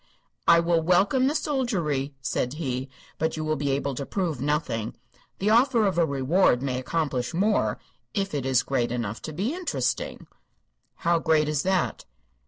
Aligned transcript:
"I 0.47 0.59
will 0.59 0.81
welcome 0.81 1.27
the 1.27 1.35
soldiery," 1.35 2.15
said 2.23 2.53
he; 2.53 2.89
"but 3.19 3.37
you 3.37 3.45
will 3.45 3.55
be 3.55 3.69
able 3.69 3.93
to 3.93 4.03
prove 4.03 4.41
nothing. 4.41 4.95
The 5.37 5.51
offer 5.51 5.85
of 5.85 5.99
a 5.99 6.07
reward 6.07 6.63
may 6.63 6.79
accomplish 6.79 7.35
more 7.35 7.77
if 8.15 8.33
it 8.33 8.43
is 8.43 8.63
great 8.63 8.91
enough 8.91 9.21
to 9.21 9.31
be 9.31 9.53
interesting." 9.53 10.25
"How 10.95 11.19
great 11.19 11.47
is 11.47 11.61
that?" 11.61 12.05